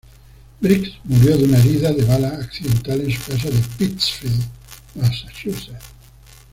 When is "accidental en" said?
2.29-3.11